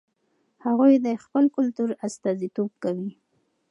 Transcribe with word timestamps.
هغوی 0.65 0.93
د 1.05 1.07
خپل 1.23 1.45
کلتور 1.55 1.89
استازیتوب 2.07 2.69
کوي. 2.83 3.11